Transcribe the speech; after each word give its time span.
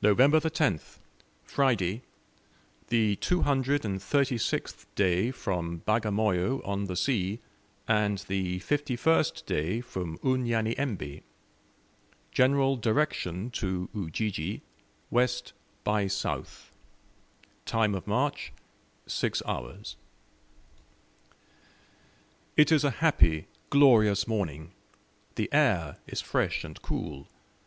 November 0.00 0.40
10th. 0.40 0.96
Friday. 1.44 2.00
The 2.88 3.16
236th 3.16 4.86
day 4.94 5.30
from 5.30 5.82
Bagamoyo 5.86 6.66
on 6.66 6.86
the 6.86 6.96
Sea, 6.96 7.38
and 7.86 8.16
the 8.28 8.60
51st 8.60 9.44
day 9.44 9.82
from 9.82 10.16
Unyanyembe. 10.22 11.22
General 12.30 12.76
direction 12.78 13.50
to 13.50 13.90
Ujiji, 13.94 14.62
west 15.10 15.52
by 15.84 16.06
south. 16.06 16.72
Time 17.66 17.94
of 17.94 18.06
march, 18.06 18.54
six 19.06 19.42
hours. 19.46 19.96
It 22.56 22.72
is 22.72 22.84
a 22.84 22.90
happy, 23.04 23.48
glorious 23.68 24.26
morning. 24.26 24.72
The 25.34 25.50
air 25.52 25.98
is 26.06 26.22
fresh 26.22 26.64
and 26.64 26.80
cool. 26.80 27.26